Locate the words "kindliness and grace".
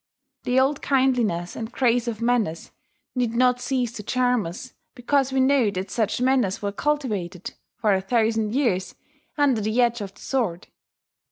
0.81-2.07